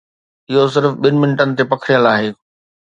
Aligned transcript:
اهو 0.51 0.63
صرف 0.73 0.91
ٻن 1.03 1.15
منٽن 1.21 1.49
تي 1.57 1.63
پکڙيل 1.71 2.03
آهي. 2.17 2.29